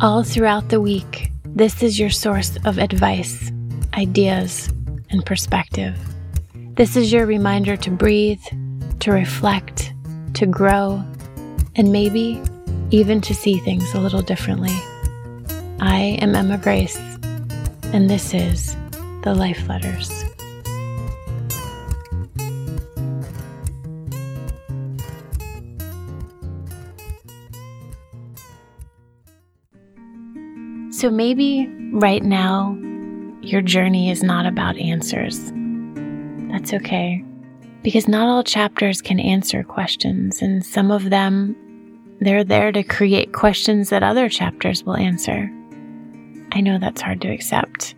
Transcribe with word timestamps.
All 0.00 0.22
throughout 0.22 0.68
the 0.68 0.80
week, 0.80 1.32
this 1.44 1.82
is 1.82 1.98
your 1.98 2.10
source 2.10 2.56
of 2.64 2.78
advice, 2.78 3.50
ideas, 3.94 4.68
and 5.10 5.26
perspective. 5.26 5.98
This 6.74 6.94
is 6.94 7.12
your 7.12 7.26
reminder 7.26 7.76
to 7.78 7.90
breathe, 7.90 8.44
to 9.00 9.10
reflect, 9.10 9.92
to 10.34 10.46
grow, 10.46 11.02
and 11.74 11.90
maybe 11.90 12.40
even 12.92 13.20
to 13.22 13.34
see 13.34 13.58
things 13.58 13.92
a 13.92 14.00
little 14.00 14.22
differently. 14.22 14.76
I 15.80 16.16
am 16.22 16.36
Emma 16.36 16.58
Grace, 16.58 16.96
and 17.92 18.08
this 18.08 18.32
is 18.32 18.76
The 19.24 19.34
Life 19.34 19.68
Letters. 19.68 20.24
So 30.98 31.10
maybe 31.10 31.68
right 31.92 32.24
now, 32.24 32.76
your 33.40 33.62
journey 33.62 34.10
is 34.10 34.24
not 34.24 34.46
about 34.46 34.76
answers. 34.78 35.52
That's 36.50 36.72
okay, 36.72 37.24
because 37.84 38.08
not 38.08 38.28
all 38.28 38.42
chapters 38.42 39.00
can 39.00 39.20
answer 39.20 39.62
questions, 39.62 40.42
and 40.42 40.66
some 40.66 40.90
of 40.90 41.10
them, 41.10 41.54
they're 42.20 42.42
there 42.42 42.72
to 42.72 42.82
create 42.82 43.32
questions 43.32 43.90
that 43.90 44.02
other 44.02 44.28
chapters 44.28 44.82
will 44.82 44.96
answer. 44.96 45.48
I 46.50 46.60
know 46.60 46.80
that's 46.80 47.02
hard 47.02 47.20
to 47.20 47.32
accept. 47.32 47.94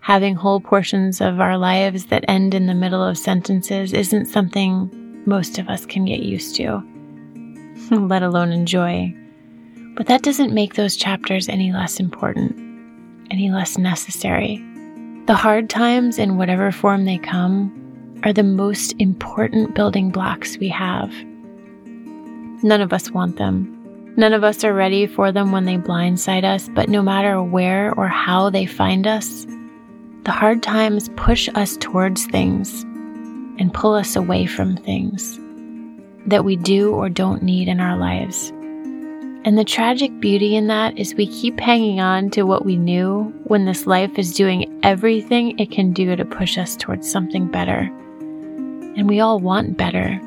Having 0.00 0.34
whole 0.34 0.58
portions 0.58 1.20
of 1.20 1.38
our 1.38 1.56
lives 1.56 2.06
that 2.06 2.24
end 2.26 2.52
in 2.52 2.66
the 2.66 2.74
middle 2.74 3.04
of 3.04 3.16
sentences 3.16 3.92
isn't 3.92 4.26
something 4.26 5.22
most 5.24 5.60
of 5.60 5.68
us 5.68 5.86
can 5.86 6.04
get 6.04 6.24
used 6.24 6.56
to, 6.56 6.82
let 7.92 8.24
alone 8.24 8.50
enjoy. 8.50 9.14
But 9.96 10.06
that 10.06 10.22
doesn't 10.22 10.54
make 10.54 10.74
those 10.74 10.96
chapters 10.96 11.48
any 11.48 11.72
less 11.72 12.00
important, 12.00 12.56
any 13.30 13.50
less 13.50 13.78
necessary. 13.78 14.64
The 15.26 15.34
hard 15.34 15.68
times, 15.68 16.18
in 16.18 16.36
whatever 16.36 16.72
form 16.72 17.04
they 17.04 17.18
come, 17.18 17.76
are 18.24 18.32
the 18.32 18.42
most 18.42 18.94
important 18.98 19.74
building 19.74 20.10
blocks 20.10 20.58
we 20.58 20.68
have. 20.68 21.12
None 22.62 22.80
of 22.80 22.92
us 22.92 23.10
want 23.10 23.36
them. 23.36 23.76
None 24.16 24.32
of 24.32 24.44
us 24.44 24.64
are 24.64 24.74
ready 24.74 25.06
for 25.06 25.32
them 25.32 25.52
when 25.52 25.64
they 25.64 25.76
blindside 25.76 26.44
us, 26.44 26.68
but 26.74 26.88
no 26.88 27.00
matter 27.02 27.42
where 27.42 27.94
or 27.94 28.08
how 28.08 28.50
they 28.50 28.66
find 28.66 29.06
us, 29.06 29.46
the 30.24 30.32
hard 30.32 30.62
times 30.62 31.08
push 31.16 31.48
us 31.54 31.76
towards 31.78 32.26
things 32.26 32.82
and 33.58 33.72
pull 33.72 33.94
us 33.94 34.16
away 34.16 34.46
from 34.46 34.76
things 34.76 35.38
that 36.26 36.44
we 36.44 36.56
do 36.56 36.92
or 36.92 37.08
don't 37.08 37.42
need 37.42 37.68
in 37.68 37.80
our 37.80 37.96
lives. 37.96 38.52
And 39.42 39.56
the 39.56 39.64
tragic 39.64 40.20
beauty 40.20 40.54
in 40.54 40.66
that 40.66 40.98
is 40.98 41.14
we 41.14 41.26
keep 41.26 41.58
hanging 41.58 41.98
on 41.98 42.28
to 42.30 42.42
what 42.42 42.66
we 42.66 42.76
knew 42.76 43.32
when 43.44 43.64
this 43.64 43.86
life 43.86 44.18
is 44.18 44.34
doing 44.34 44.78
everything 44.82 45.58
it 45.58 45.70
can 45.70 45.92
do 45.92 46.14
to 46.14 46.24
push 46.26 46.58
us 46.58 46.76
towards 46.76 47.10
something 47.10 47.50
better. 47.50 47.90
And 48.96 49.08
we 49.08 49.20
all 49.20 49.40
want 49.40 49.78
better. 49.78 50.20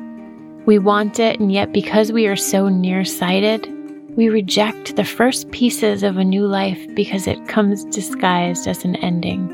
We 0.66 0.80
want 0.80 1.20
it, 1.20 1.38
and 1.38 1.52
yet 1.52 1.72
because 1.72 2.10
we 2.10 2.26
are 2.26 2.34
so 2.34 2.68
nearsighted, 2.68 3.68
we 4.16 4.28
reject 4.30 4.96
the 4.96 5.04
first 5.04 5.50
pieces 5.52 6.02
of 6.02 6.16
a 6.16 6.24
new 6.24 6.46
life 6.46 6.84
because 6.94 7.28
it 7.28 7.46
comes 7.46 7.84
disguised 7.84 8.66
as 8.66 8.84
an 8.84 8.96
ending. 8.96 9.48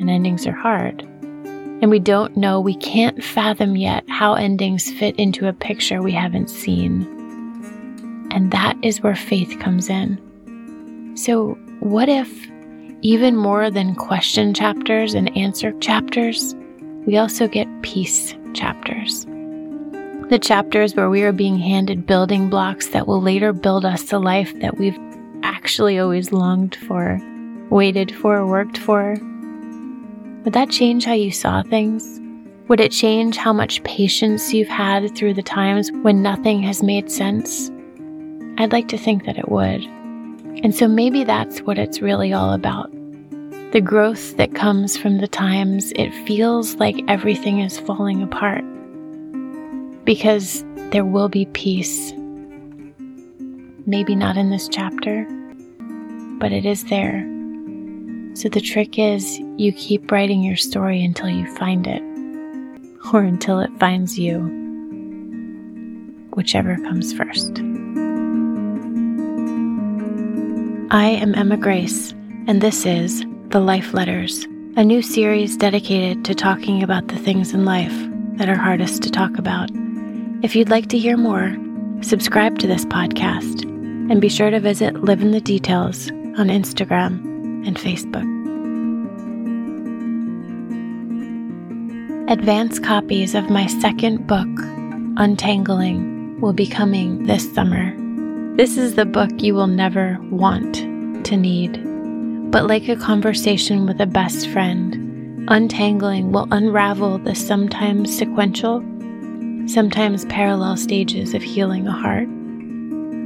And 0.00 0.10
endings 0.10 0.44
are 0.44 0.52
hard. 0.52 1.02
And 1.82 1.88
we 1.88 2.00
don't 2.00 2.36
know, 2.36 2.60
we 2.60 2.74
can't 2.76 3.22
fathom 3.22 3.76
yet 3.76 4.02
how 4.08 4.34
endings 4.34 4.90
fit 4.90 5.14
into 5.16 5.46
a 5.46 5.52
picture 5.52 6.02
we 6.02 6.12
haven't 6.12 6.50
seen. 6.50 7.15
And 8.36 8.50
that 8.50 8.76
is 8.82 9.00
where 9.00 9.16
faith 9.16 9.58
comes 9.60 9.88
in. 9.88 10.20
So, 11.16 11.54
what 11.80 12.10
if, 12.10 12.30
even 13.00 13.34
more 13.34 13.70
than 13.70 13.94
question 13.94 14.52
chapters 14.52 15.14
and 15.14 15.34
answer 15.34 15.72
chapters, 15.80 16.54
we 17.06 17.16
also 17.16 17.48
get 17.48 17.66
peace 17.80 18.34
chapters? 18.52 19.24
The 20.28 20.38
chapters 20.38 20.94
where 20.94 21.08
we 21.08 21.22
are 21.22 21.32
being 21.32 21.56
handed 21.56 22.06
building 22.06 22.50
blocks 22.50 22.88
that 22.88 23.06
will 23.06 23.22
later 23.22 23.54
build 23.54 23.86
us 23.86 24.02
the 24.02 24.18
life 24.18 24.52
that 24.60 24.76
we've 24.76 24.98
actually 25.42 25.98
always 25.98 26.30
longed 26.30 26.76
for, 26.76 27.18
waited 27.70 28.14
for, 28.14 28.44
worked 28.44 28.76
for. 28.76 29.16
Would 30.44 30.52
that 30.52 30.68
change 30.68 31.06
how 31.06 31.14
you 31.14 31.30
saw 31.30 31.62
things? 31.62 32.20
Would 32.68 32.80
it 32.80 32.92
change 32.92 33.38
how 33.38 33.54
much 33.54 33.82
patience 33.84 34.52
you've 34.52 34.68
had 34.68 35.16
through 35.16 35.32
the 35.32 35.42
times 35.42 35.90
when 36.02 36.20
nothing 36.20 36.62
has 36.64 36.82
made 36.82 37.10
sense? 37.10 37.70
I'd 38.58 38.72
like 38.72 38.88
to 38.88 38.98
think 38.98 39.24
that 39.24 39.38
it 39.38 39.50
would. 39.50 39.84
And 40.64 40.74
so 40.74 40.88
maybe 40.88 41.24
that's 41.24 41.60
what 41.60 41.78
it's 41.78 42.00
really 42.00 42.32
all 42.32 42.52
about. 42.52 42.90
The 43.72 43.82
growth 43.82 44.36
that 44.38 44.54
comes 44.54 44.96
from 44.96 45.18
the 45.18 45.28
times 45.28 45.92
it 45.96 46.10
feels 46.26 46.76
like 46.76 46.96
everything 47.08 47.60
is 47.60 47.78
falling 47.80 48.22
apart. 48.22 48.64
Because 50.04 50.64
there 50.90 51.04
will 51.04 51.28
be 51.28 51.46
peace. 51.46 52.14
Maybe 53.84 54.14
not 54.14 54.36
in 54.36 54.50
this 54.50 54.68
chapter, 54.68 55.26
but 56.38 56.52
it 56.52 56.64
is 56.64 56.84
there. 56.84 57.20
So 58.34 58.48
the 58.48 58.60
trick 58.60 58.98
is 58.98 59.38
you 59.56 59.72
keep 59.72 60.10
writing 60.10 60.42
your 60.42 60.56
story 60.56 61.04
until 61.04 61.28
you 61.28 61.46
find 61.56 61.86
it, 61.86 62.02
or 63.12 63.20
until 63.22 63.60
it 63.60 63.70
finds 63.78 64.18
you, 64.18 64.40
whichever 66.34 66.76
comes 66.76 67.12
first. 67.12 67.62
I 70.92 71.06
am 71.06 71.34
Emma 71.34 71.56
Grace, 71.56 72.12
and 72.46 72.60
this 72.60 72.86
is 72.86 73.24
The 73.48 73.58
Life 73.58 73.92
Letters, 73.92 74.44
a 74.76 74.84
new 74.84 75.02
series 75.02 75.56
dedicated 75.56 76.24
to 76.24 76.34
talking 76.34 76.80
about 76.80 77.08
the 77.08 77.16
things 77.16 77.52
in 77.52 77.64
life 77.64 77.92
that 78.36 78.48
are 78.48 78.54
hardest 78.54 79.02
to 79.02 79.10
talk 79.10 79.36
about. 79.36 79.68
If 80.44 80.54
you'd 80.54 80.68
like 80.68 80.86
to 80.90 80.98
hear 80.98 81.16
more, 81.16 81.56
subscribe 82.02 82.60
to 82.60 82.68
this 82.68 82.84
podcast 82.84 83.64
and 83.64 84.20
be 84.20 84.28
sure 84.28 84.50
to 84.50 84.60
visit 84.60 85.02
Live 85.02 85.22
in 85.22 85.32
the 85.32 85.40
Details 85.40 86.08
on 86.08 86.50
Instagram 86.50 87.66
and 87.66 87.76
Facebook. 87.76 88.22
Advance 92.30 92.78
copies 92.78 93.34
of 93.34 93.50
my 93.50 93.66
second 93.66 94.28
book, 94.28 94.46
Untangling, 95.16 96.40
will 96.40 96.52
be 96.52 96.68
coming 96.68 97.24
this 97.24 97.52
summer. 97.52 98.05
This 98.56 98.78
is 98.78 98.94
the 98.94 99.04
book 99.04 99.42
you 99.42 99.54
will 99.54 99.66
never 99.66 100.16
want 100.30 100.76
to 101.26 101.36
need. 101.36 101.78
But 102.50 102.66
like 102.66 102.88
a 102.88 102.96
conversation 102.96 103.84
with 103.84 104.00
a 104.00 104.06
best 104.06 104.48
friend, 104.48 105.44
untangling 105.50 106.32
will 106.32 106.48
unravel 106.50 107.18
the 107.18 107.34
sometimes 107.34 108.16
sequential, 108.16 108.80
sometimes 109.66 110.24
parallel 110.24 110.78
stages 110.78 111.34
of 111.34 111.42
healing 111.42 111.86
a 111.86 111.92
heart. 111.92 112.28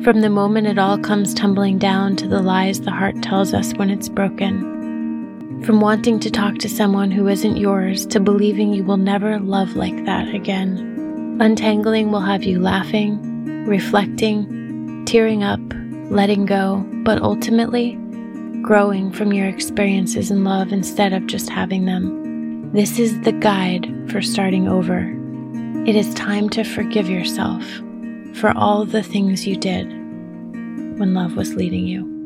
From 0.02 0.20
the 0.20 0.30
moment 0.30 0.66
it 0.66 0.80
all 0.80 0.98
comes 0.98 1.32
tumbling 1.32 1.78
down 1.78 2.16
to 2.16 2.26
the 2.26 2.42
lies 2.42 2.80
the 2.80 2.90
heart 2.90 3.22
tells 3.22 3.54
us 3.54 3.72
when 3.74 3.88
it's 3.88 4.08
broken. 4.08 5.62
From 5.64 5.80
wanting 5.80 6.18
to 6.20 6.30
talk 6.32 6.58
to 6.58 6.68
someone 6.68 7.12
who 7.12 7.28
isn't 7.28 7.56
yours 7.56 8.04
to 8.06 8.18
believing 8.18 8.72
you 8.72 8.82
will 8.82 8.96
never 8.96 9.38
love 9.38 9.76
like 9.76 10.04
that 10.06 10.34
again. 10.34 11.38
Untangling 11.40 12.10
will 12.10 12.18
have 12.18 12.42
you 12.42 12.58
laughing, 12.58 13.64
reflecting, 13.64 14.59
tearing 15.06 15.42
up, 15.42 15.60
letting 16.10 16.46
go, 16.46 16.84
but 17.04 17.22
ultimately 17.22 17.98
growing 18.62 19.10
from 19.10 19.32
your 19.32 19.46
experiences 19.46 20.30
in 20.30 20.44
love 20.44 20.72
instead 20.72 21.12
of 21.12 21.26
just 21.26 21.48
having 21.48 21.86
them. 21.86 22.72
This 22.72 22.98
is 22.98 23.20
the 23.22 23.32
guide 23.32 23.92
for 24.10 24.22
starting 24.22 24.68
over. 24.68 25.16
It 25.88 25.96
is 25.96 26.12
time 26.14 26.48
to 26.50 26.62
forgive 26.62 27.08
yourself 27.08 27.64
for 28.34 28.52
all 28.56 28.84
the 28.84 29.02
things 29.02 29.46
you 29.46 29.56
did 29.56 29.88
when 30.98 31.14
love 31.14 31.36
was 31.36 31.54
leading 31.54 31.86
you. 31.86 32.19